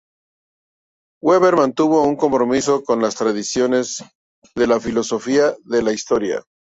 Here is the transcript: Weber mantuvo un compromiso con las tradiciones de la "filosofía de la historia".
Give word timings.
Weber 1.21 1.55
mantuvo 1.55 2.01
un 2.01 2.15
compromiso 2.15 2.83
con 2.83 3.03
las 3.03 3.13
tradiciones 3.17 4.03
de 4.55 4.65
la 4.65 4.79
"filosofía 4.79 5.55
de 5.65 5.83
la 5.83 5.93
historia". 5.93 6.41